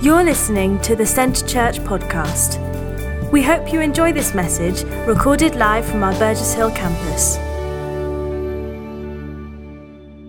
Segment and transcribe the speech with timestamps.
[0.00, 2.60] You're listening to the Centre Church podcast.
[3.32, 7.36] We hope you enjoy this message recorded live from our Burgess Hill campus.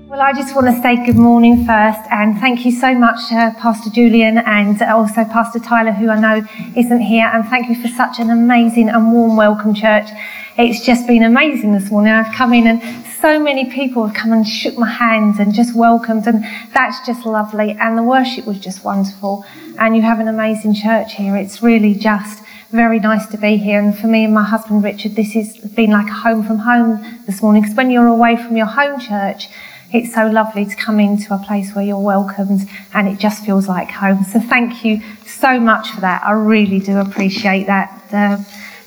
[0.09, 3.51] Well, I just want to say good morning first and thank you so much, uh,
[3.59, 7.29] Pastor Julian and also Pastor Tyler, who I know isn't here.
[7.31, 10.09] And thank you for such an amazing and warm welcome, church.
[10.57, 12.11] It's just been amazing this morning.
[12.11, 15.75] I've come in and so many people have come and shook my hands and just
[15.75, 16.43] welcomed, and
[16.73, 17.71] that's just lovely.
[17.79, 19.45] And the worship was just wonderful.
[19.77, 21.35] And you have an amazing church here.
[21.35, 23.79] It's really just very nice to be here.
[23.79, 27.03] And for me and my husband Richard, this has been like a home from home
[27.25, 27.63] this morning.
[27.63, 29.49] Because when you're away from your home church,
[29.91, 33.67] it's so lovely to come into a place where you're welcomed and it just feels
[33.67, 34.23] like home.
[34.23, 36.23] So thank you so much for that.
[36.23, 38.13] I really do appreciate that.
[38.13, 38.37] Uh,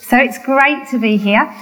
[0.00, 1.52] so it's great to be here.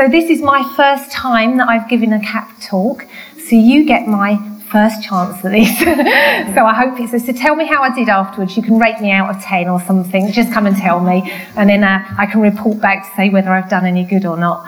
[0.00, 3.06] So this is my first time that I've given a CAP talk.
[3.36, 4.38] So you get my
[4.70, 5.78] first chance at this.
[6.54, 7.32] so I hope it's so.
[7.34, 8.56] Tell me how I did afterwards.
[8.56, 10.32] You can rate me out of 10 or something.
[10.32, 11.30] Just come and tell me.
[11.54, 14.38] And then uh, I can report back to say whether I've done any good or
[14.38, 14.66] not.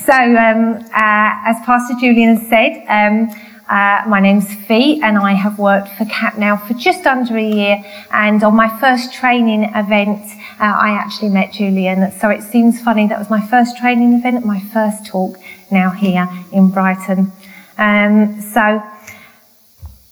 [0.00, 3.30] So, um, uh, as Pastor Julian said, um,
[3.68, 7.48] uh, my name's Fee, and I have worked for CAP now for just under a
[7.48, 7.84] year.
[8.10, 10.20] And on my first training event,
[10.60, 12.12] uh, I actually met Julian.
[12.12, 15.36] So it seems funny that was my first training event, my first talk
[15.70, 17.32] now here in Brighton.
[17.78, 18.82] Um, so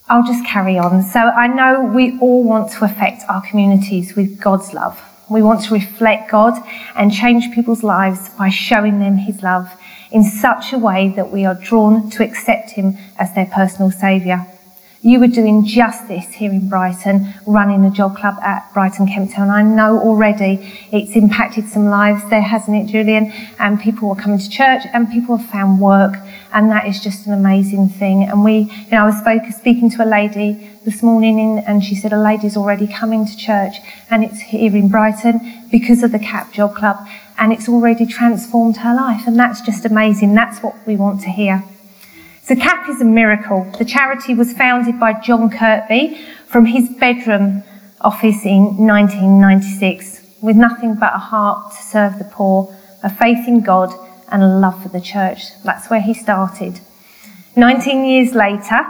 [0.09, 1.03] I'll just carry on.
[1.03, 5.01] So I know we all want to affect our communities with God's love.
[5.29, 6.53] We want to reflect God
[6.95, 9.69] and change people's lives by showing them His love
[10.13, 14.45] in such a way that we are drawn to accept him as their personal saviour.
[15.05, 19.49] You were doing just this here in Brighton, running a job club at Brighton Kemptown.
[19.49, 23.33] I know already it's impacted some lives there, hasn't it, Julian?
[23.59, 26.15] And people are coming to church and people have found work.
[26.53, 28.23] And that is just an amazing thing.
[28.23, 31.95] And we, you know, I was spoke, speaking to a lady this morning and she
[31.95, 33.75] said a lady's already coming to church
[34.09, 37.05] and it's here in Brighton because of the CAP Job Club
[37.37, 39.27] and it's already transformed her life.
[39.27, 40.33] And that's just amazing.
[40.33, 41.61] That's what we want to hear.
[42.45, 43.63] So CAP is a miracle.
[43.79, 47.63] The charity was founded by John Kirkby from his bedroom
[48.01, 53.61] office in 1996 with nothing but a heart to serve the poor, a faith in
[53.61, 53.93] God
[54.27, 55.57] and a love for the church.
[55.63, 56.81] That's where he started.
[57.55, 58.87] 19 years later,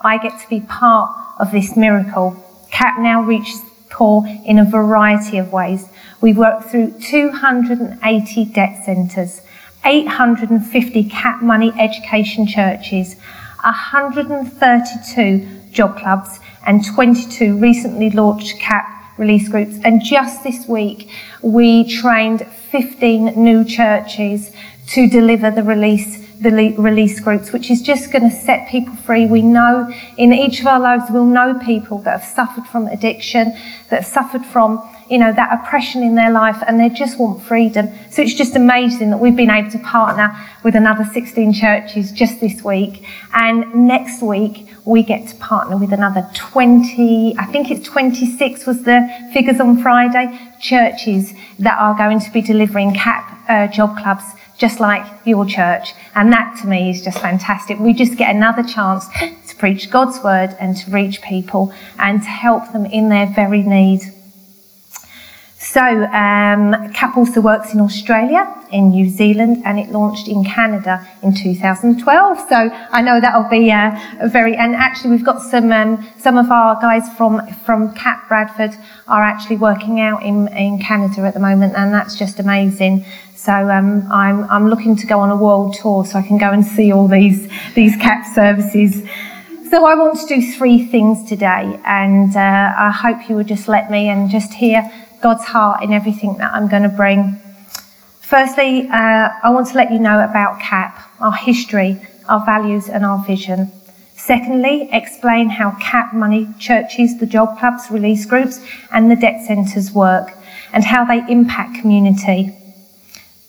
[0.00, 2.36] I get to be part of this miracle.
[2.70, 3.60] CAP now reaches
[3.90, 5.88] poor in a variety of ways.
[6.20, 9.40] We work through 280 debt centres,
[9.84, 13.16] 850 CAP money education churches,
[13.62, 19.78] 132 job clubs, and 22 recently launched CAP release groups.
[19.84, 21.10] And just this week,
[21.42, 24.50] we trained 15 new churches
[24.88, 29.24] to deliver the release the release groups, which is just going to set people free.
[29.24, 33.52] We know in each of our lives, we'll know people that have suffered from addiction,
[33.88, 37.42] that have suffered from, you know, that oppression in their life, and they just want
[37.42, 37.88] freedom.
[38.10, 42.40] So it's just amazing that we've been able to partner with another 16 churches just
[42.40, 43.06] this week.
[43.32, 48.82] And next week, we get to partner with another 20, I think it's 26 was
[48.82, 54.24] the figures on Friday, churches that are going to be delivering CAP uh, job clubs
[54.56, 55.94] just like your church.
[56.14, 57.78] And that to me is just fantastic.
[57.78, 59.06] We just get another chance
[59.48, 63.62] to preach God's word and to reach people and to help them in their very
[63.62, 64.00] need.
[65.74, 71.04] So, um, CAP also works in Australia, in New Zealand, and it launched in Canada
[71.20, 72.38] in 2012.
[72.48, 76.52] So, I know that'll be a very, and actually, we've got some, um, some of
[76.52, 78.70] our guys from, from CAP Bradford
[79.08, 83.04] are actually working out in, in Canada at the moment, and that's just amazing.
[83.34, 86.52] So um, I'm, I'm looking to go on a world tour so I can go
[86.52, 89.02] and see all these, these CAP services.
[89.70, 93.66] So I want to do three things today, and uh, I hope you will just
[93.66, 94.88] let me and just hear
[95.24, 97.40] God's heart in everything that I'm going to bring.
[98.20, 101.98] Firstly, uh, I want to let you know about CAP, our history,
[102.28, 103.72] our values, and our vision.
[104.16, 108.62] Secondly, explain how CAP money churches, the job clubs, release groups,
[108.92, 110.34] and the debt centres work,
[110.74, 112.54] and how they impact community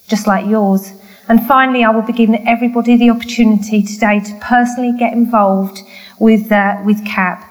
[0.08, 0.94] just like yours.
[1.28, 5.82] And finally, I will be giving everybody the opportunity today to personally get involved
[6.20, 7.44] with, uh, with CAP.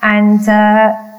[0.00, 1.09] And uh,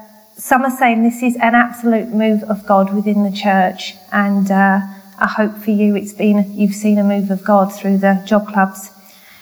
[0.42, 3.94] some are saying this is an absolute move of God within the church.
[4.12, 4.80] And uh,
[5.20, 8.48] I hope for you it's been, you've seen a move of God through the job
[8.48, 8.90] clubs.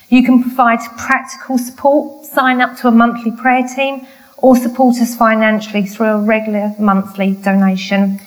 [0.10, 4.08] You can provide practical support, sign up to a monthly prayer team,
[4.40, 8.20] or support us financially through a regular monthly donation.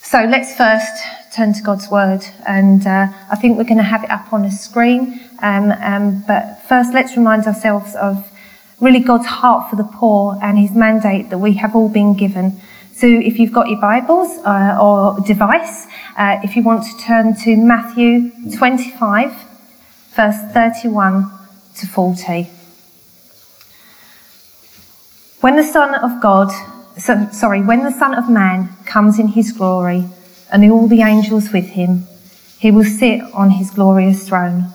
[0.00, 4.04] So let's first turn to God's Word, and uh, I think we're going to have
[4.04, 5.20] it up on a screen.
[5.40, 8.26] Um, um, but first, let's remind ourselves of
[8.80, 12.60] really God's heart for the poor and his mandate that we have all been given.
[12.92, 15.86] So if you've got your Bibles uh, or device,
[16.16, 19.32] uh, if you want to turn to Matthew 25,
[20.14, 21.30] verse 31
[21.76, 22.50] to 40.
[25.40, 26.50] When the Son of God,
[26.98, 30.08] so, sorry, when the Son of Man comes in his glory
[30.50, 32.08] and all the angels with him,
[32.58, 34.72] he will sit on his glorious throne.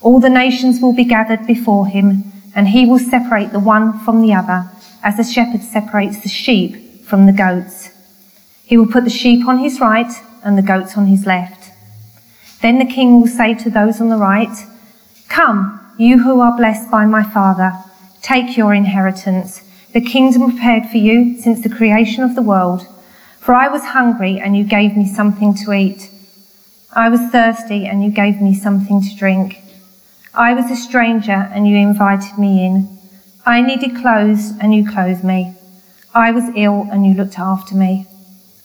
[0.00, 4.20] All the nations will be gathered before him, and he will separate the one from
[4.20, 4.68] the other,
[5.04, 7.90] as a shepherd separates the sheep from the goats.
[8.64, 10.12] He will put the sheep on his right
[10.42, 11.70] and the goats on his left.
[12.60, 14.66] Then the king will say to those on the right,
[15.28, 17.72] Come, you who are blessed by my Father,
[18.22, 19.62] take your inheritance,
[19.92, 22.88] the kingdom prepared for you since the creation of the world.
[23.38, 26.10] For I was hungry, and you gave me something to eat.
[26.92, 29.62] I was thirsty, and you gave me something to drink.
[30.38, 32.96] I was a stranger, and you invited me in.
[33.44, 35.52] I needed clothes, and you clothed me.
[36.14, 38.06] I was ill, and you looked after me.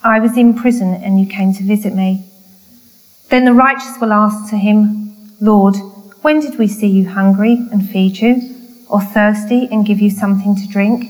[0.04, 2.25] I was in prison, and you came to visit me.
[3.30, 5.75] Then the righteous will ask to him, Lord,
[6.22, 8.56] when did we see you hungry and feed you,
[8.88, 11.10] or thirsty and give you something to drink?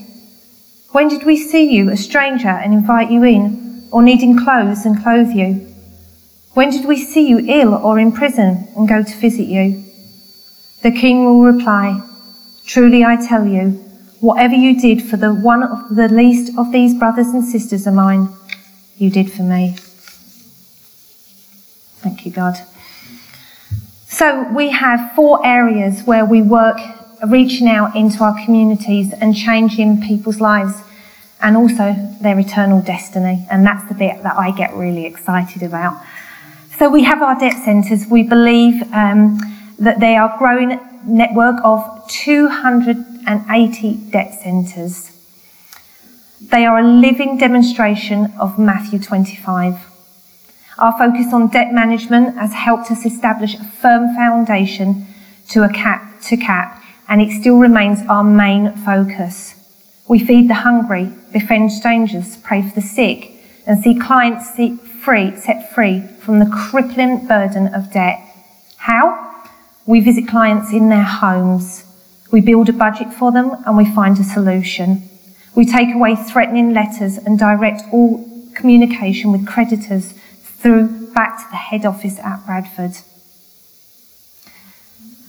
[0.92, 5.02] When did we see you a stranger and invite you in, or needing clothes and
[5.02, 5.68] clothe you?
[6.54, 9.83] When did we see you ill or in prison and go to visit you?
[10.84, 11.98] The king will reply,
[12.66, 13.70] Truly I tell you,
[14.20, 17.94] whatever you did for the one of the least of these brothers and sisters of
[17.94, 18.28] mine,
[18.98, 19.76] you did for me.
[22.02, 22.56] Thank you, God.
[24.08, 26.76] So we have four areas where we work
[27.26, 30.74] reaching out into our communities and changing people's lives
[31.40, 33.46] and also their eternal destiny.
[33.50, 35.98] And that's the bit that I get really excited about.
[36.76, 38.06] So we have our debt centres.
[38.06, 39.38] We believe um,
[39.78, 45.10] that they are growing network of 280 debt centres.
[46.40, 49.90] They are a living demonstration of Matthew 25.
[50.78, 55.06] Our focus on debt management has helped us establish a firm foundation
[55.48, 59.54] to a cap to cap, and it still remains our main focus.
[60.08, 63.30] We feed the hungry, befriend strangers, pray for the sick,
[63.66, 64.50] and see clients
[65.02, 68.20] free, set free from the crippling burden of debt.
[68.76, 69.23] How?
[69.86, 71.84] We visit clients in their homes.
[72.30, 75.08] We build a budget for them and we find a solution.
[75.54, 81.56] We take away threatening letters and direct all communication with creditors through back to the
[81.56, 82.96] head office at Bradford.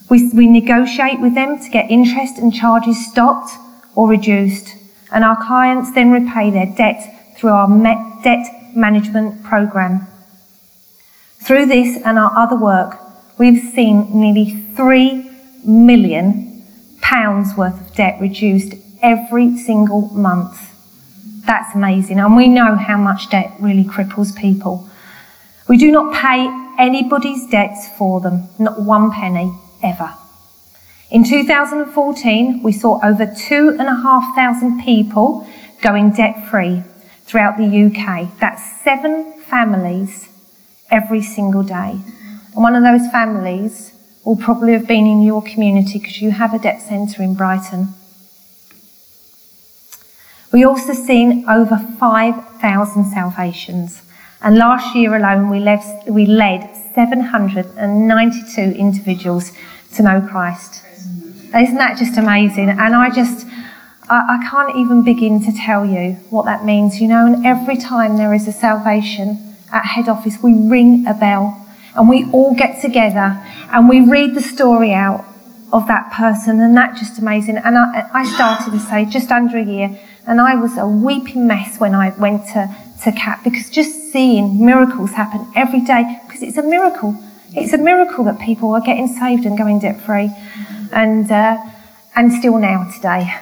[0.09, 3.51] We, we negotiate with them to get interest and charges stopped
[3.95, 4.75] or reduced,
[5.11, 7.67] and our clients then repay their debt through our
[8.23, 10.07] debt management program.
[11.39, 12.99] Through this and our other work,
[13.37, 15.29] we've seen nearly three
[15.63, 16.63] million
[17.01, 20.71] pounds worth of debt reduced every single month.
[21.45, 22.19] That's amazing.
[22.19, 24.89] And we know how much debt really cripples people.
[25.67, 26.47] We do not pay
[26.77, 29.53] anybody's debts for them, not one penny
[29.83, 30.13] ever.
[31.11, 35.47] In 2014, we saw over 2,500 people
[35.81, 36.83] going debt free
[37.23, 38.39] throughout the UK.
[38.39, 40.29] That's seven families
[40.89, 41.99] every single day.
[42.55, 43.91] And one of those families
[44.23, 47.89] will probably have been in your community because you have a debt centre in Brighton.
[50.53, 54.01] We also seen over 5,000 salvations.
[54.41, 59.51] And last year alone, we led, we led 792 individuals
[59.95, 60.81] to know Christ.
[61.53, 62.69] Isn't that just amazing?
[62.69, 63.45] And I just,
[64.09, 67.25] I, I can't even begin to tell you what that means, you know.
[67.25, 71.64] And every time there is a salvation at head office, we ring a bell
[71.95, 75.25] and we all get together and we read the story out
[75.73, 77.57] of that person, and that's just amazing.
[77.57, 81.47] And I, I started to say just under a year, and I was a weeping
[81.47, 82.73] mess when I went to,
[83.03, 87.17] to CAP because just seeing miracles happen every day, because it's a miracle.
[87.53, 90.31] It's a miracle that people are getting saved and going debt free.
[90.91, 91.57] And, uh,
[92.15, 93.33] and still now today,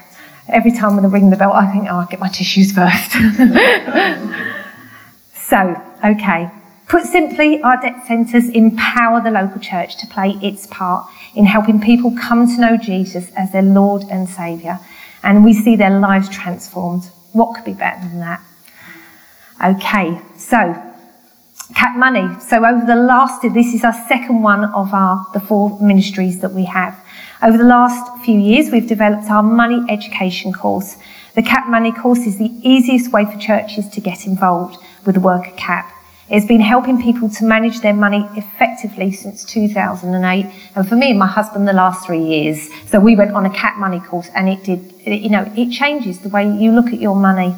[0.48, 3.12] every time when I ring the bell, I think, oh, I'll get my tissues first.
[5.36, 6.50] so, okay.
[6.94, 11.82] Put simply, our debt centres empower the local church to play its part in helping
[11.82, 14.80] people come to know Jesus as their Lord and Saviour.
[15.24, 17.06] And we see their lives transformed.
[17.32, 18.44] What could be better than that?
[19.66, 20.58] Okay, so
[21.74, 22.40] Cap Money.
[22.40, 26.52] So over the last, this is our second one of our the four ministries that
[26.52, 26.96] we have.
[27.42, 30.98] Over the last few years, we've developed our money education course.
[31.34, 35.22] The Cap Money course is the easiest way for churches to get involved with the
[35.22, 35.92] work of Cap.
[36.34, 40.52] It's been helping people to manage their money effectively since 2008.
[40.76, 42.72] And for me and my husband, the last three years.
[42.88, 46.22] So we went on a CAP money course and it did, you know, it changes
[46.22, 47.56] the way you look at your money.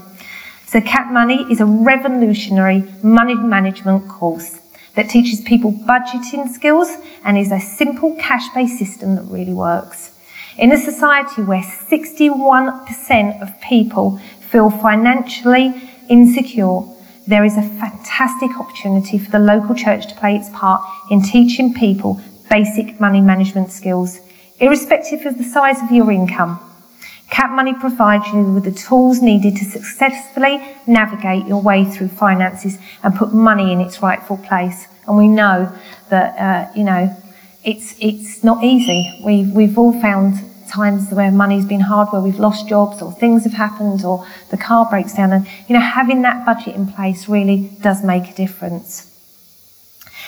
[0.66, 4.60] So Cap Money is a revolutionary money management course
[4.96, 6.90] that teaches people budgeting skills
[7.24, 10.12] and is a simple cash-based system that really works.
[10.58, 15.74] In a society where 61% of people feel financially
[16.10, 16.82] insecure,
[17.28, 21.74] there is a fantastic opportunity for the local church to play its part in teaching
[21.74, 24.20] people basic money management skills,
[24.60, 26.60] irrespective of the size of your income.
[27.32, 32.78] Cap Money provides you with the tools needed to successfully navigate your way through finances
[33.04, 34.88] and put money in its rightful place.
[35.08, 35.76] And we know
[36.10, 37.16] that, uh, you know,
[37.64, 39.20] it's, it's not easy.
[39.26, 40.36] We've, we've all found
[40.70, 44.58] times where money's been hard, where we've lost jobs or things have happened or the
[44.58, 45.32] car breaks down.
[45.32, 49.12] And, you know, having that budget in place really does make a difference.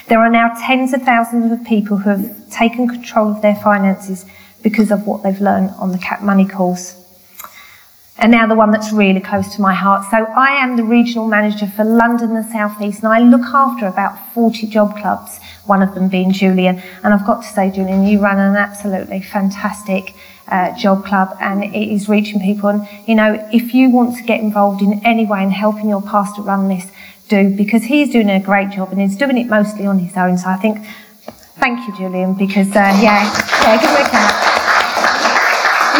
[0.07, 4.25] There are now tens of thousands of people who have taken control of their finances
[4.63, 6.96] because of what they've learned on the CAP Money course.
[8.19, 10.09] And now the one that's really close to my heart.
[10.09, 13.85] So I am the regional manager for London and South East, and I look after
[13.85, 16.81] about 40 job clubs, one of them being Julian.
[17.03, 20.15] And I've got to say, Julian, you run an absolutely fantastic
[20.47, 22.69] uh, job club, and it is reaching people.
[22.69, 26.01] And, you know, if you want to get involved in any way in helping your
[26.01, 26.91] pastor run this,
[27.27, 30.37] do, because he's doing a great job and he's doing it mostly on his own.
[30.37, 30.85] So I think,
[31.59, 33.31] thank you, Julian, because, uh, yeah,
[33.61, 34.36] yeah, give him a clap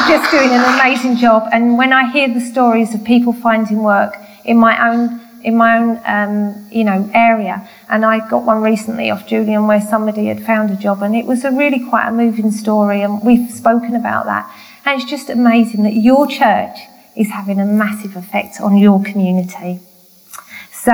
[0.08, 1.50] just doing an amazing job.
[1.52, 5.78] And when I hear the stories of people finding work in my own in my
[5.78, 10.44] own um, you know area, and I got one recently off Julian where somebody had
[10.46, 13.96] found a job, and it was a really quite a moving story, and we've spoken
[13.96, 14.52] about that.
[14.86, 16.78] And it's just amazing that your church
[17.16, 19.80] is having a massive effect on your community.
[20.72, 20.92] So,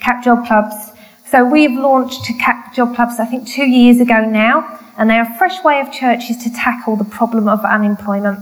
[0.00, 0.91] Cap Job Clubs.
[1.32, 5.14] So we have launched Cap Job Clubs, I think, two years ago now and they
[5.14, 8.40] are a fresh way of churches to tackle the problem of unemployment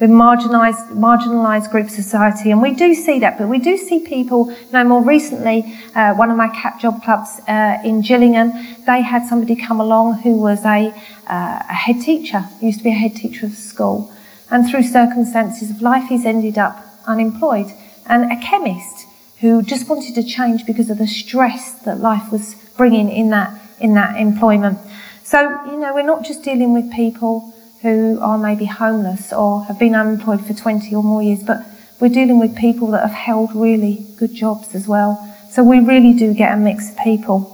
[0.00, 2.50] with marginalised, marginalised groups of society.
[2.50, 6.32] And we do see that, but we do see people, you more recently, uh, one
[6.32, 8.50] of my CAP job clubs uh, in Gillingham,
[8.86, 10.92] they had somebody come along who was a,
[11.28, 14.12] uh, a head teacher, used to be a head teacher of school.
[14.50, 17.72] And through circumstances of life, he's ended up unemployed.
[18.06, 19.06] And a chemist
[19.42, 23.60] who just wanted to change because of the stress that life was bringing in that,
[23.80, 24.78] in that employment.
[25.24, 29.80] So, you know, we're not just dealing with people who are maybe homeless or have
[29.80, 31.58] been unemployed for 20 or more years, but
[32.00, 35.18] we're dealing with people that have held really good jobs as well.
[35.50, 37.48] So we really do get a mix of people.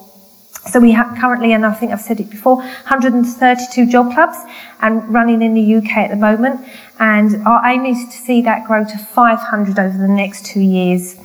[0.67, 4.37] So we have currently, and I think I've said it before, 132 job clubs
[4.83, 6.69] and running in the UK at the moment.
[6.99, 11.17] And our aim is to see that grow to 500 over the next two years.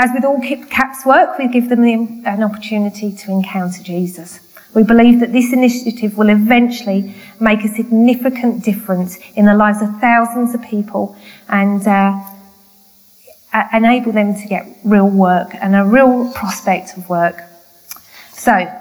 [0.00, 4.38] As with all CAP's work, we give them the, an opportunity to encounter Jesus.
[4.72, 9.88] We believe that this initiative will eventually make a significant difference in the lives of
[10.00, 11.16] thousands of people
[11.48, 12.16] and uh,
[13.72, 17.42] enable them to get real work and a real prospect of work.
[18.30, 18.72] So,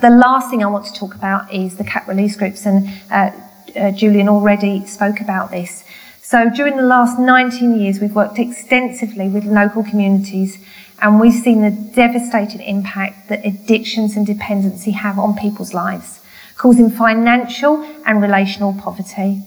[0.00, 3.30] the last thing I want to talk about is the CAP release groups, and uh,
[3.76, 5.84] uh, Julian already spoke about this.
[6.30, 10.62] So, during the last 19 years, we've worked extensively with local communities
[11.00, 16.20] and we've seen the devastating impact that addictions and dependency have on people's lives,
[16.58, 19.40] causing financial and relational poverty.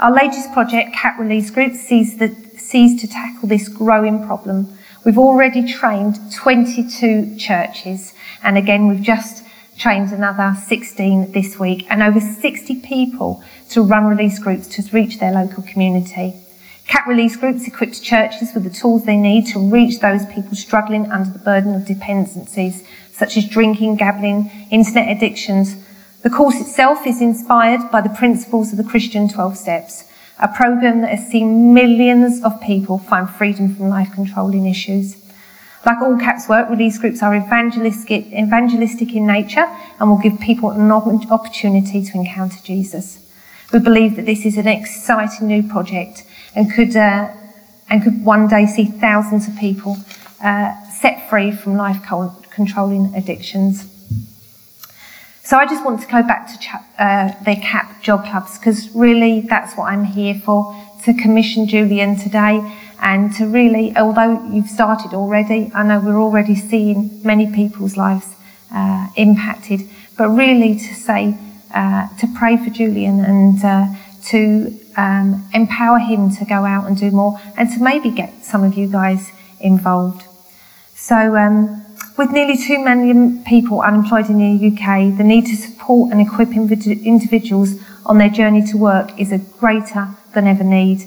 [0.00, 4.76] Our latest project, CAP Release Group, sees, the, sees to tackle this growing problem.
[5.06, 9.44] We've already trained 22 churches, and again, we've just
[9.78, 15.20] trained another 16 this week, and over 60 people to run release groups to reach
[15.20, 16.34] their local community.
[16.88, 21.10] CAP release groups equipped churches with the tools they need to reach those people struggling
[21.12, 22.82] under the burden of dependencies,
[23.12, 25.76] such as drinking, gambling, internet addictions.
[26.22, 30.04] The course itself is inspired by the principles of the Christian 12 Steps,
[30.40, 35.16] a program that has seen millions of people find freedom from life controlling issues.
[35.86, 39.66] Like all CAP's work, release groups are evangelistic, evangelistic in nature
[39.98, 43.24] and will give people an opportunity to encounter Jesus.
[43.72, 47.30] We believe that this is an exciting new project and could, uh,
[47.88, 49.96] and could one day see thousands of people
[50.42, 52.02] uh, set free from life
[52.50, 53.86] controlling addictions.
[55.42, 59.40] So I just want to go back to uh, the CAP job clubs because really
[59.40, 62.60] that's what I'm here for to commission Julian today
[63.00, 68.34] and to really, although you've started already, I know we're already seeing many people's lives
[68.74, 71.38] uh, impacted, but really to say,
[71.74, 73.86] uh, to pray for Julian and uh,
[74.26, 78.64] to um, empower him to go out and do more and to maybe get some
[78.64, 80.24] of you guys involved.
[80.94, 81.86] So um,
[82.18, 86.48] With nearly 2 million people unemployed in the UK, the need to support and equip
[86.48, 87.74] individuals
[88.04, 91.04] on their journey to work is a greater than ever need.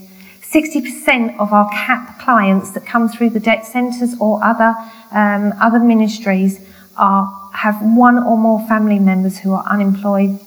[0.51, 4.75] 60% of our CAP clients that come through the debt centres or other,
[5.11, 6.59] um, other ministries
[6.97, 10.37] are, have one or more family members who are unemployed.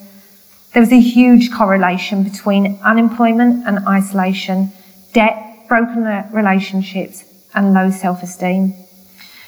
[0.75, 4.73] There was a huge correlation between unemployment and isolation,
[5.14, 8.75] debt, broken relationships, and low self-esteem.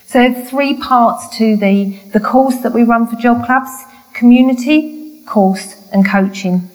[0.07, 3.71] So there are three parts to the, the course that we run for job clubs,
[4.15, 6.71] community, course, and coaching.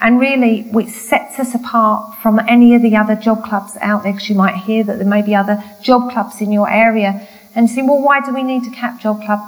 [0.00, 4.12] And really, which sets us apart from any of the other job clubs out there,
[4.12, 7.26] because you might hear that there may be other job clubs in your area.
[7.54, 9.40] And say, well, why do we need a CAP job club?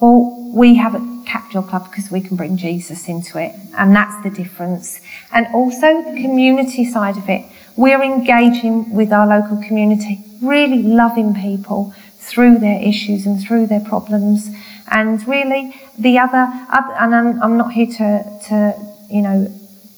[0.00, 3.54] Well, we have a CAP job club because we can bring Jesus into it.
[3.76, 5.00] And that's the difference.
[5.32, 7.44] And also the community side of it.
[7.76, 13.80] We're engaging with our local community, really loving people through their issues and through their
[13.80, 14.50] problems.
[14.90, 18.74] And really, the other, and I'm, I'm not here to, to,
[19.08, 19.46] you know,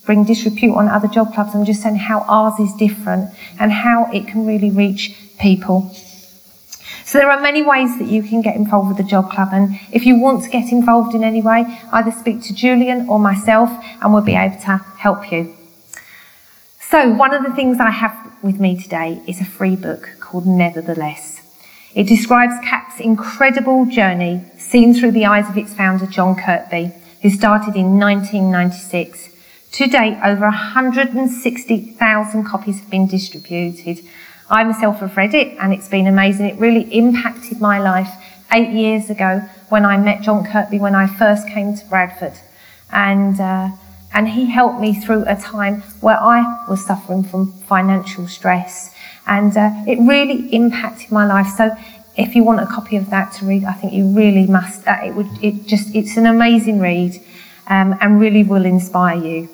[0.05, 1.55] bring disrepute on other job clubs.
[1.55, 5.91] I'm just saying how ours is different and how it can really reach people.
[7.05, 9.79] So there are many ways that you can get involved with the job club and
[9.93, 13.71] if you want to get involved in any way, either speak to Julian or myself
[14.01, 15.55] and we'll be able to help you.
[16.81, 20.47] So one of the things I have with me today is a free book called
[20.47, 21.41] Nevertheless.
[21.95, 26.93] It describes CAP's incredible journey seen through the eyes of its founder John Kirkby,
[27.23, 29.34] who started in 1996
[29.75, 34.05] to date, over 160,000 copies have been distributed.
[34.49, 36.47] I myself have read it and it's been amazing.
[36.47, 38.11] It really impacted my life
[38.53, 39.41] eight years ago
[39.71, 42.35] when I met John Kirkby when I first came to Bradford.
[42.93, 43.71] And, uh,
[44.13, 48.95] and he helped me through a time where I was suffering from financial stress.
[49.27, 51.49] And uh, it really impacted my life.
[51.57, 51.77] So
[52.17, 54.87] if you want a copy of that to read, I think you really must.
[54.87, 57.21] Uh, it would, it just, it's an amazing read
[57.67, 59.49] um, and really will inspire you.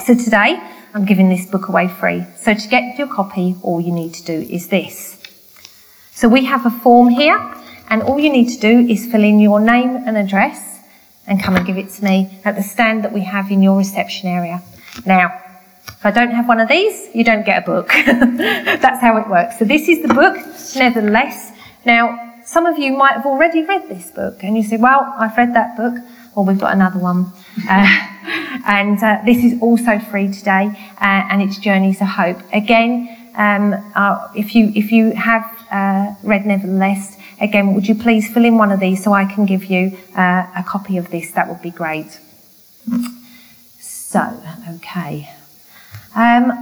[0.00, 0.60] So today,
[0.94, 2.24] I'm giving this book away free.
[2.36, 5.16] So to get your copy, all you need to do is this.
[6.10, 7.38] So we have a form here,
[7.88, 10.80] and all you need to do is fill in your name and address
[11.26, 13.78] and come and give it to me at the stand that we have in your
[13.78, 14.62] reception area.
[15.06, 15.38] Now,
[15.86, 17.88] if I don't have one of these, you don't get a book.
[18.06, 19.58] That's how it works.
[19.58, 20.36] So this is the book,
[20.74, 21.52] nevertheless.
[21.86, 25.36] Now, some of you might have already read this book, and you say, well, I've
[25.36, 25.94] read that book,
[26.34, 27.32] or we've got another one.
[27.68, 30.66] Uh, and uh, this is also free today,
[31.00, 32.38] uh, and it's Journeys of Hope.
[32.52, 38.32] Again, um, uh, if you if you have uh, read Nevertheless, again, would you please
[38.32, 41.30] fill in one of these so I can give you uh, a copy of this?
[41.32, 42.18] That would be great.
[43.80, 44.42] So,
[44.74, 45.30] okay.
[46.14, 46.52] Um,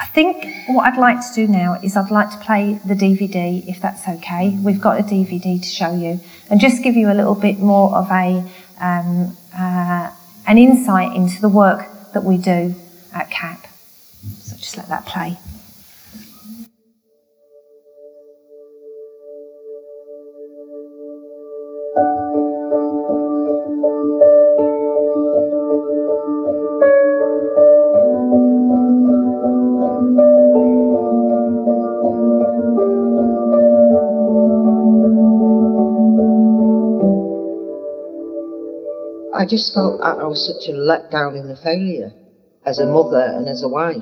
[0.00, 3.66] I think what I'd like to do now is I'd like to play the DVD,
[3.68, 4.56] if that's okay.
[4.62, 7.94] We've got a DVD to show you, and just give you a little bit more
[7.94, 8.48] of a
[8.80, 10.10] um, uh,
[10.48, 12.74] an insight into the work that we do
[13.14, 13.66] at CAP.
[14.38, 15.38] So just let that play.
[39.48, 42.12] Just felt I was such a letdown and a failure
[42.66, 43.96] as a mother and as a wife.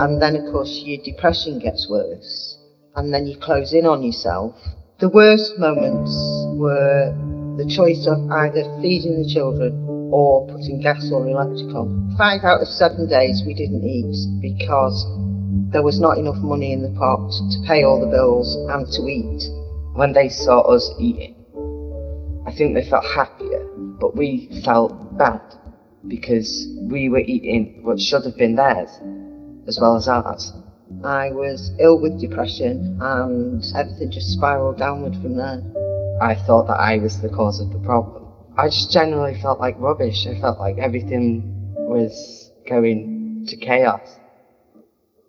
[0.00, 2.58] And then, of course, your depression gets worse,
[2.94, 4.54] and then you close in on yourself.
[5.00, 6.12] The worst moments
[6.58, 7.14] were
[7.56, 12.14] the choice of either feeding the children or putting gas or electric on.
[12.18, 15.06] Five out of seven days we didn't eat because
[15.72, 19.02] there was not enough money in the pot to pay all the bills and to
[19.06, 19.42] eat.
[19.94, 21.37] When they saw us eating,
[22.48, 23.62] I think they felt happier,
[24.00, 25.42] but we felt bad
[26.06, 28.88] because we were eating what should have been theirs
[29.66, 30.54] as well as ours.
[31.04, 35.60] I was ill with depression and everything just spiraled downward from there.
[36.22, 38.32] I thought that I was the cause of the problem.
[38.56, 40.26] I just generally felt like rubbish.
[40.26, 41.42] I felt like everything
[41.76, 44.08] was going to chaos.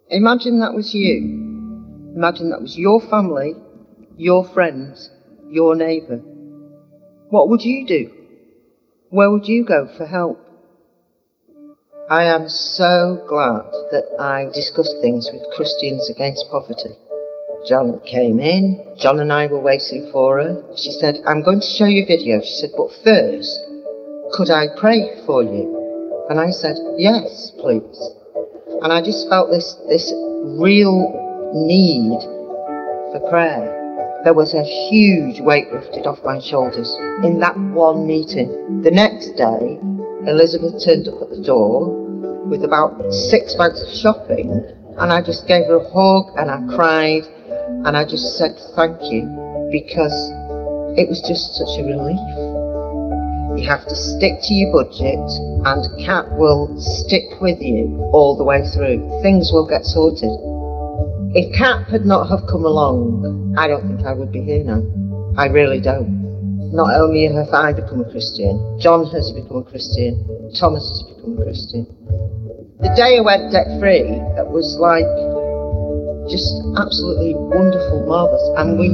[0.10, 1.18] Imagine that was you.
[2.16, 3.56] Imagine that was your family,
[4.16, 5.10] your friends,
[5.50, 6.22] your neighbour.
[7.30, 8.12] What would you do?
[9.10, 10.44] Where would you go for help?
[12.10, 16.98] I am so glad that I discussed things with Christians Against Poverty.
[17.68, 20.64] John came in, John and I were waiting for her.
[20.76, 22.42] She said, I'm going to show you a video.
[22.42, 23.60] She said, but first,
[24.34, 26.26] could I pray for you?
[26.32, 28.00] And I said, yes, please.
[28.82, 30.12] And I just felt this, this
[30.58, 31.14] real
[31.54, 32.18] need
[33.12, 33.79] for prayer.
[34.24, 38.82] There was a huge weight lifted off my shoulders in that one meeting.
[38.82, 39.80] The next day,
[40.28, 41.88] Elizabeth turned up at the door
[42.48, 44.52] with about six bags of shopping,
[44.98, 47.24] and I just gave her a hug and I cried
[47.86, 49.24] and I just said thank you
[49.72, 50.14] because
[51.00, 52.20] it was just such a relief.
[53.56, 55.20] You have to stick to your budget,
[55.64, 59.00] and CAP will stick with you all the way through.
[59.22, 60.32] Things will get sorted.
[61.36, 64.82] If CAP had not have come along, I don't think I would be here now.
[65.38, 66.10] I really don't.
[66.74, 70.18] Not only have I become a Christian, John has become a Christian,
[70.58, 71.86] Thomas has become a Christian.
[72.82, 75.06] The day I went debt free, it was like
[76.34, 76.50] just
[76.82, 78.50] absolutely wonderful, marvellous.
[78.58, 78.90] And we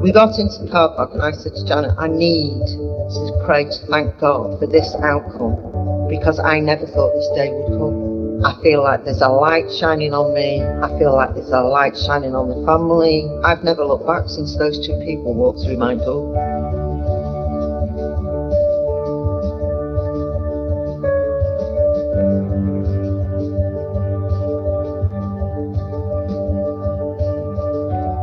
[0.00, 3.64] we got into the car park and I said to Janet, I need to pray
[3.68, 8.07] to thank God for this outcome because I never thought this day would come.
[8.44, 10.62] I feel like there's a light shining on me.
[10.62, 13.26] I feel like there's a light shining on the family.
[13.42, 16.38] I've never looked back since those two people walked through my door.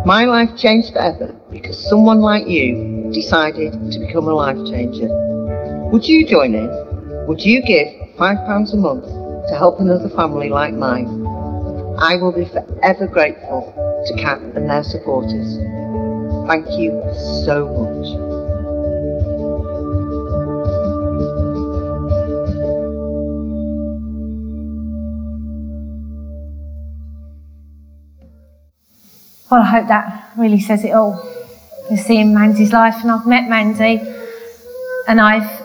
[0.06, 5.10] My life changed forever because someone like you decided to become a life changer.
[5.92, 6.72] Would you join in?
[7.28, 11.26] Would you give £5 a month to help another family like mine?
[12.00, 13.74] I will be forever grateful
[14.08, 15.58] to CAP and their supporters.
[16.48, 17.02] Thank you
[17.46, 18.36] so much.
[29.50, 31.24] Well, I hope that really says it all.
[31.90, 34.02] You're seeing Mandy's life, and I've met Mandy,
[35.08, 35.65] and I've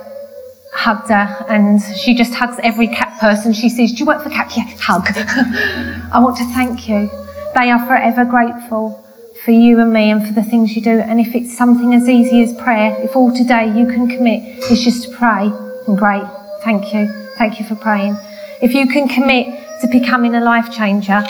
[0.80, 3.92] hugged her, and she just hugs every CAP person she sees.
[3.92, 4.56] Do you work for CAP?
[4.56, 5.06] Yeah, hug.
[6.12, 7.10] I want to thank you.
[7.54, 9.04] They are forever grateful
[9.44, 10.98] for you and me and for the things you do.
[10.98, 14.82] And if it's something as easy as prayer, if all today you can commit is
[14.82, 15.52] just to pray,
[15.86, 16.24] and great,
[16.64, 17.08] thank you.
[17.36, 18.16] Thank you for praying.
[18.62, 19.46] If you can commit
[19.82, 21.22] to becoming a life changer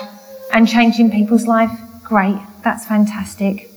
[0.52, 1.72] and changing people's life,
[2.04, 2.38] great.
[2.62, 3.70] That's fantastic.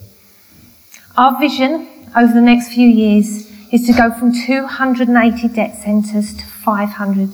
[1.18, 6.46] Our vision over the next few years is to go from 280 debt centres to
[6.46, 7.34] 500,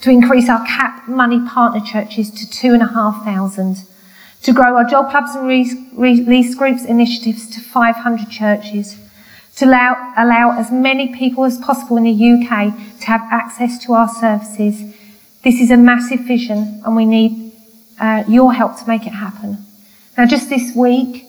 [0.00, 3.76] to increase our CAP money partner churches to 2,500,
[4.42, 8.98] to grow our job clubs and release groups initiatives to 500 churches,
[9.54, 13.92] to allow, allow as many people as possible in the UK to have access to
[13.92, 14.92] our services.
[15.44, 17.52] This is a massive vision and we need
[18.00, 19.64] uh, your help to make it happen.
[20.18, 21.26] Now, just this week,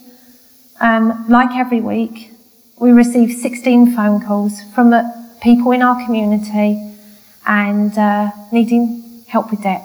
[0.82, 2.32] um, like every week,
[2.80, 4.94] we received 16 phone calls from
[5.42, 6.94] people in our community
[7.46, 9.84] and uh, needing help with debt,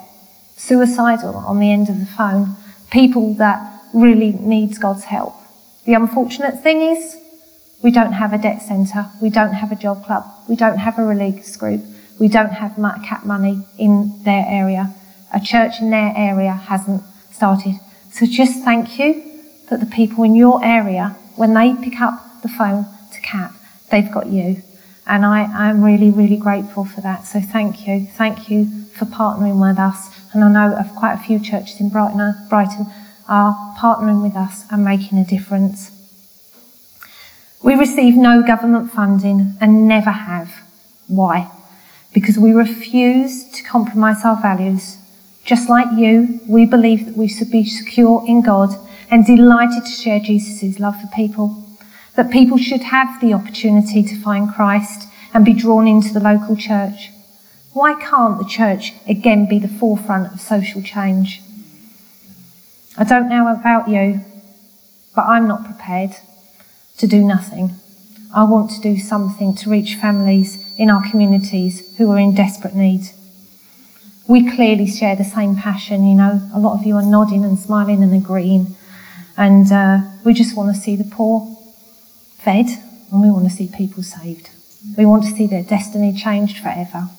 [0.55, 2.55] suicidal on the end of the phone,
[2.91, 5.33] people that really needs God's help.
[5.85, 7.17] The unfortunate thing is,
[7.81, 10.99] we don't have a debt centre, we don't have a job club, we don't have
[10.99, 11.81] a release group,
[12.19, 14.93] we don't have CAP money in their area.
[15.33, 17.75] A church in their area hasn't started.
[18.11, 22.49] So just thank you that the people in your area, when they pick up the
[22.49, 23.53] phone to CAP,
[23.89, 24.61] they've got you.
[25.07, 27.25] And I, I'm really, really grateful for that.
[27.25, 28.05] So thank you.
[28.05, 30.09] Thank you for partnering with us.
[30.33, 32.85] And I know of quite a few churches in Brighton, Brighton
[33.27, 35.89] are partnering with us and making a difference.
[37.63, 40.51] We receive no government funding and never have.
[41.07, 41.49] Why?
[42.13, 44.97] Because we refuse to compromise our values
[45.45, 48.69] just like you, we believe that we should be secure in God
[49.11, 51.62] and delighted to share Jesus' love for people.
[52.15, 56.55] That people should have the opportunity to find Christ and be drawn into the local
[56.55, 57.09] church.
[57.73, 61.41] Why can't the church again be the forefront of social change?
[62.97, 64.21] I don't know about you,
[65.15, 66.11] but I'm not prepared
[66.97, 67.71] to do nothing.
[68.35, 72.75] I want to do something to reach families in our communities who are in desperate
[72.75, 73.09] need
[74.27, 76.07] we clearly share the same passion.
[76.07, 78.75] You know, a lot of you are nodding and smiling and agreeing.
[79.35, 81.52] And uh, we just want to see the poor
[82.43, 82.67] fed
[83.11, 84.49] and we want to see people saved.
[84.97, 87.09] We want to see their destiny changed forever.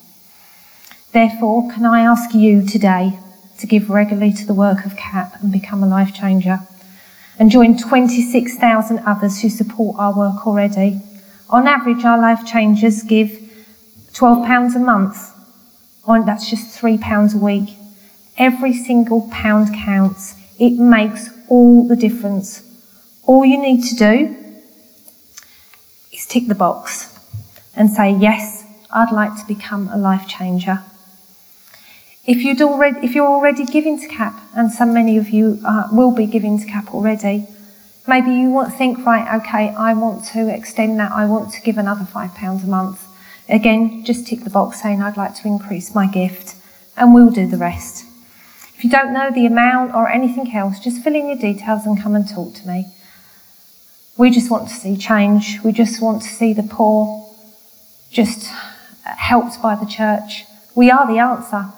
[1.12, 3.18] Therefore, can I ask you today
[3.58, 6.60] to give regularly to the work of CAP and become a life changer?
[7.38, 11.00] And join 26,000 others who support our work already.
[11.50, 13.30] On average, our life changers give
[14.12, 15.30] £12 a month
[16.04, 17.76] on, that's just three pounds a week.
[18.36, 20.34] Every single pound counts.
[20.58, 22.62] It makes all the difference.
[23.24, 24.43] All you need to do
[26.26, 27.18] tick the box
[27.76, 30.82] and say, yes, I'd like to become a life changer.
[32.26, 35.60] If, you'd already, if you're already giving to CAP, and so many of you
[35.92, 37.46] will be giving to CAP already,
[38.06, 41.12] Maybe you want to think, right, okay, I want to extend that.
[41.12, 43.02] I want to give another five pounds a month.
[43.48, 46.54] Again, just tick the box saying I'd like to increase my gift
[46.98, 48.04] and we'll do the rest.
[48.76, 52.00] If you don't know the amount or anything else, just fill in your details and
[52.00, 52.86] come and talk to me.
[54.16, 55.60] We just want to see change.
[55.64, 57.28] We just want to see the poor
[58.10, 58.48] just
[59.02, 60.44] helped by the church.
[60.74, 61.72] We are the answer.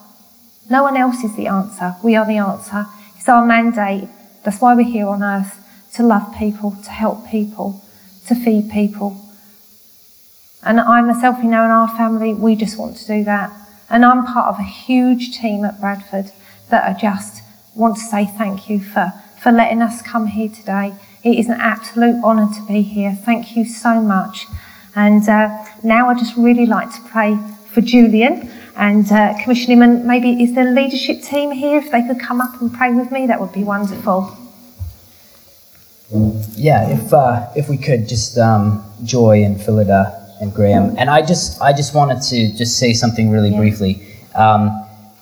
[0.69, 1.97] No one else is the answer.
[2.05, 2.87] We are the answer.
[3.17, 4.09] It's our mandate.
[4.45, 5.63] That's why we're here on earth
[5.95, 7.83] to love people, to help people,
[8.27, 9.21] to feed people.
[10.63, 13.51] And I myself, you know, in our family, we just want to do that.
[13.89, 16.33] And I'm part of a huge team at Bradford
[16.71, 17.43] that I just
[17.75, 20.95] want to say thank you for, for letting us come here today.
[21.27, 23.13] It is an absolute honour to be here.
[23.13, 24.47] Thank you so much.
[24.95, 27.37] And uh, now I just really like to pray
[27.73, 29.83] for Julian and uh, commission him.
[29.83, 31.79] And maybe is the leadership team here?
[31.79, 34.39] If they could come up and pray with me, that would be wonderful.
[36.55, 41.23] Yeah, if uh, if we could just um, Joy and Philida and Graham, and I
[41.23, 43.59] just I just wanted to just say something really yeah.
[43.59, 44.01] briefly.
[44.37, 44.71] Um,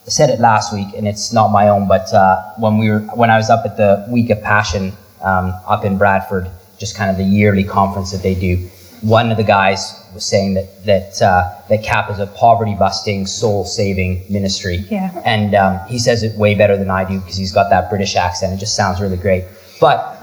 [0.06, 3.00] I said it last week, and it's not my own, but uh, when we were
[3.14, 4.92] when I was up at the Week of Passion
[5.24, 8.68] um, up in Bradford, just kind of the yearly conference that they do,
[9.00, 13.26] one of the guys was saying that that uh, that CAP is a poverty busting,
[13.26, 14.76] soul saving ministry.
[14.90, 15.10] Yeah.
[15.24, 18.16] And um, he says it way better than I do because he's got that British
[18.16, 18.54] accent.
[18.54, 19.44] It just sounds really great.
[19.80, 20.18] But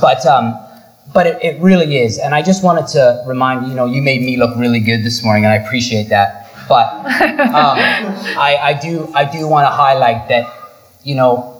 [0.00, 0.58] but um,
[1.12, 2.18] but it, it really is.
[2.18, 5.22] And I just wanted to remind you know you made me look really good this
[5.22, 6.50] morning, and I appreciate that.
[6.68, 7.04] But um,
[8.38, 10.46] I, I do I do want to highlight that
[11.04, 11.55] you know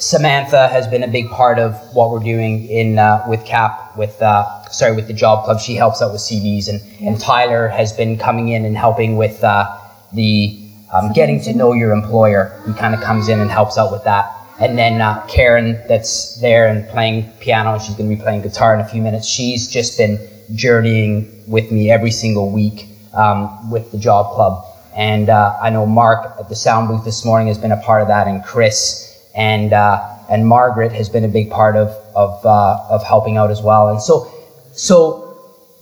[0.00, 4.22] Samantha has been a big part of what we're doing in uh, with CAP with
[4.22, 5.60] uh, sorry with the Job Club.
[5.60, 7.08] She helps out with CVs, and, yeah.
[7.08, 9.76] and Tyler has been coming in and helping with uh,
[10.12, 10.56] the
[10.92, 12.62] um, getting to know your employer.
[12.64, 14.32] He kind of comes in and helps out with that.
[14.60, 18.74] And then uh, Karen, that's there and playing piano, she's going to be playing guitar
[18.74, 19.26] in a few minutes.
[19.26, 20.18] She's just been
[20.54, 24.64] journeying with me every single week um, with the Job Club.
[24.96, 28.02] And uh, I know Mark at the sound booth this morning has been a part
[28.02, 29.07] of that, and Chris
[29.38, 33.50] and uh, and Margaret has been a big part of of uh, of helping out
[33.50, 33.88] as well.
[33.88, 34.30] And so,
[34.72, 35.20] so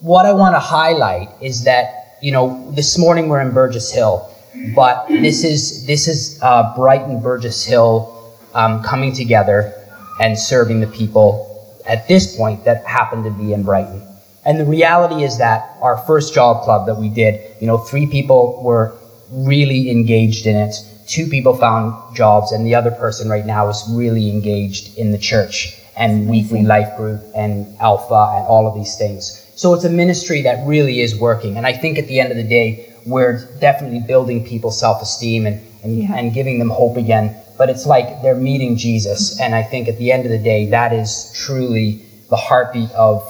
[0.00, 4.30] what I want to highlight is that you know this morning we're in Burgess Hill,
[4.74, 9.72] but this is this is uh, Brighton Burgess Hill um, coming together
[10.20, 11.42] and serving the people
[11.88, 14.02] at this point that happen to be in Brighton.
[14.44, 18.06] And the reality is that our first job club that we did, you know, three
[18.06, 18.94] people were
[19.30, 20.74] really engaged in it.
[21.06, 25.18] Two people found jobs, and the other person right now is really engaged in the
[25.18, 29.42] church and weekly life group and alpha and all of these things.
[29.56, 31.56] So it's a ministry that really is working.
[31.56, 35.46] And I think at the end of the day, we're definitely building people's self esteem
[35.46, 36.14] and, and, yeah.
[36.14, 39.40] and giving them hope again but it's like they're meeting Jesus.
[39.40, 43.22] And I think at the end of the day, that is truly the heartbeat of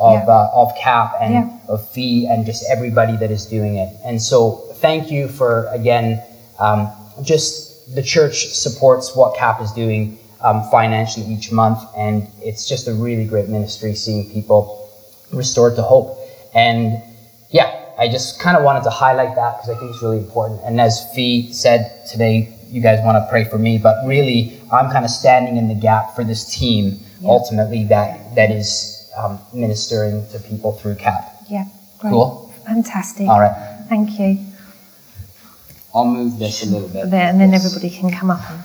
[0.00, 0.34] of, yeah.
[0.34, 1.58] uh, of CAP and yeah.
[1.68, 3.94] of Fee and just everybody that is doing it.
[4.04, 6.20] And so thank you for, again,
[6.58, 6.90] um,
[7.22, 11.78] just the church supports what CAP is doing um, financially each month.
[11.96, 14.90] And it's just a really great ministry seeing people
[15.32, 16.18] restored to hope.
[16.54, 17.02] And
[17.50, 20.60] yeah, I just kind of wanted to highlight that because I think it's really important.
[20.64, 24.90] And as Fee said today, you guys want to pray for me, but really, I'm
[24.90, 27.28] kind of standing in the gap for this team yeah.
[27.28, 31.22] ultimately that that is um, ministering to people through CAP.
[31.50, 31.66] Yeah,
[31.98, 32.10] great.
[32.10, 32.52] Cool.
[32.66, 33.28] Fantastic.
[33.28, 33.84] All right.
[33.88, 34.38] Thank you.
[35.94, 37.10] I'll move this a little bit.
[37.10, 38.40] There, and then everybody can come up.
[38.50, 38.62] And...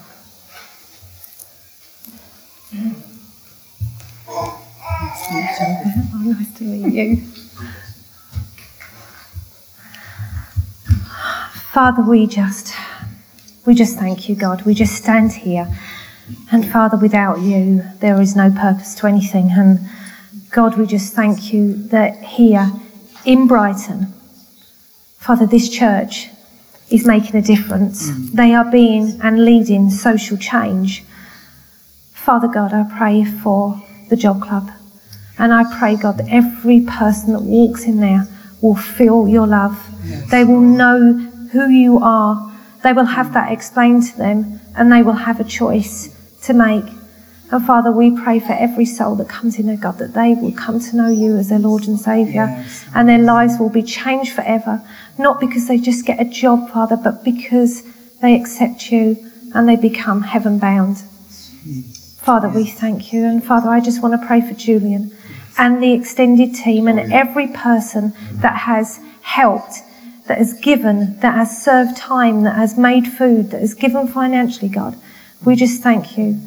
[4.30, 4.64] oh,
[6.24, 7.18] nice to meet you.
[11.74, 12.74] Father, we just
[13.66, 14.64] we just thank you, God.
[14.64, 15.68] We just stand here.
[16.52, 19.52] And Father, without you, there is no purpose to anything.
[19.52, 19.80] And
[20.50, 22.72] God, we just thank you that here
[23.26, 24.14] in Brighton,
[25.18, 26.30] Father, this church
[26.90, 28.10] is making a difference.
[28.10, 28.32] Mm.
[28.32, 31.04] They are being and leading social change.
[32.14, 34.72] Father God, I pray for the Job Club.
[35.40, 38.28] And I pray, God, that every person that walks in there
[38.62, 39.78] will feel your love.
[40.04, 40.32] Yes.
[40.32, 41.14] They will know
[41.52, 42.48] who you are
[42.84, 46.86] they will have that explained to them and they will have a choice to make.
[47.50, 50.52] And Father, we pray for every soul that comes in there, God, that they will
[50.52, 52.86] come to know you as their Lord and Saviour yes.
[52.94, 54.82] and their lives will be changed forever.
[55.18, 57.84] Not because they just get a job, Father, but because
[58.22, 60.98] they accept you and they become heaven bound.
[62.18, 63.24] Father, we thank you.
[63.24, 65.16] And Father, I just want to pray for Julian
[65.58, 69.82] and the extended team and every person that has helped
[70.28, 74.70] that has given, that has served time, that has made food, that has given financially,
[74.70, 74.98] God.
[75.44, 76.40] We just thank you.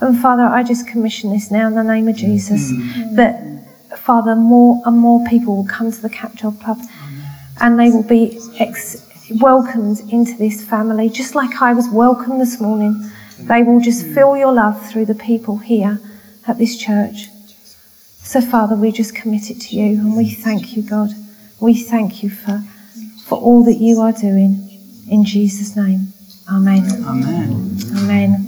[0.00, 2.18] And Father, I just commission this now in the name of mm.
[2.18, 3.16] Jesus mm.
[3.16, 6.78] that, Father, more and more people will come to the Cap Job Club
[7.60, 9.04] and they will be ex-
[9.40, 13.10] welcomed into this family, just like I was welcomed this morning.
[13.40, 14.14] They will just mm.
[14.14, 16.00] feel your love through the people here
[16.46, 17.28] at this church.
[18.22, 21.10] So, Father, we just commit it to you and we thank you, God.
[21.60, 22.62] We thank you for,
[23.24, 24.64] for all that you are doing.
[25.10, 26.12] In Jesus' name.
[26.50, 26.84] Amen.
[27.04, 27.78] Amen.
[27.96, 28.47] Amen.